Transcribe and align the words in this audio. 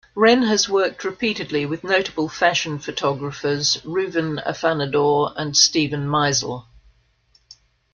Renn 0.17 0.41
has 0.47 0.67
worked 0.67 1.03
repeatedly 1.03 1.63
with 1.67 1.83
notable 1.83 2.27
fashion 2.27 2.79
photographers 2.79 3.77
Ruven 3.85 4.41
Afanador 4.43 5.31
and 5.37 5.55
Steven 5.55 6.07
Meisel. 6.09 6.65